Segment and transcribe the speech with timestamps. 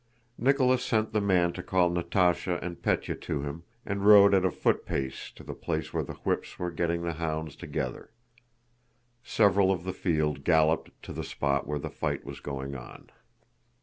[0.39, 4.49] Nicholas sent the man to call Natásha and Pétya to him, and rode at a
[4.49, 8.11] footpace to the place where the whips were getting the hounds together.
[9.21, 13.09] Several of the field galloped to the spot where the fight was going on.